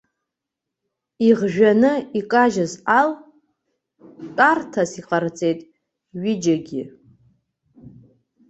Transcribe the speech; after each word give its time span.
Ихжәаны 1.27 1.91
икажьыз 2.19 2.73
ал 2.99 3.09
тәарҭас 4.35 4.91
иҟарҵеит 4.99 5.59
аҩыџьагьы. 6.15 6.83